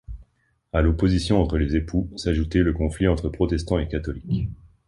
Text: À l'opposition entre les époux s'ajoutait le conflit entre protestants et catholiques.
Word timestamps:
À 0.73 0.81
l'opposition 0.81 1.39
entre 1.39 1.59
les 1.59 1.75
époux 1.75 2.09
s'ajoutait 2.15 2.63
le 2.63 2.73
conflit 2.73 3.07
entre 3.07 3.29
protestants 3.29 3.77
et 3.77 3.87
catholiques. 3.87 4.49